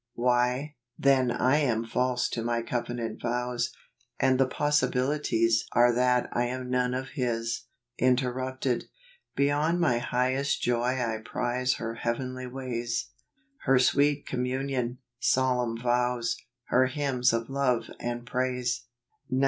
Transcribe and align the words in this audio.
Why, 0.15 0.77
then 0.97 1.29
I 1.31 1.57
am 1.57 1.85
false 1.85 2.27
to 2.29 2.41
my 2.41 2.63
covenant 2.63 3.21
vows, 3.21 3.71
and 4.19 4.39
the 4.39 4.47
possi¬ 4.47 4.89
bilities 4.91 5.57
are 5.73 5.93
that 5.93 6.27
I 6.33 6.45
am 6.45 6.71
none 6.71 6.95
of 6.95 7.09
His. 7.09 7.65
Interrupted. 7.99 8.85
"Beyond 9.35 9.79
my 9.79 9.99
highest 9.99 10.59
joy 10.63 10.99
I 10.99 11.19
prize 11.23 11.75
her 11.75 11.93
heavenly 11.93 12.47
ways; 12.47 13.09
Her 13.65 13.77
sweet 13.77 14.25
communion, 14.25 14.97
solemn 15.19 15.77
vows, 15.77 16.35
Her 16.69 16.87
hymns 16.87 17.31
of 17.31 17.47
love 17.47 17.83
and 17.99 18.25
praise 18.25 18.85
19. 19.29 19.39